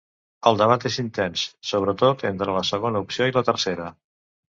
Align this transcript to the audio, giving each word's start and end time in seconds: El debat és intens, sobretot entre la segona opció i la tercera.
El 0.51 0.55
debat 0.61 0.85
és 0.91 0.97
intens, 1.03 1.45
sobretot 1.73 2.27
entre 2.33 2.59
la 2.59 2.67
segona 2.73 3.07
opció 3.07 3.33
i 3.33 3.41
la 3.41 3.49
tercera. 3.53 3.97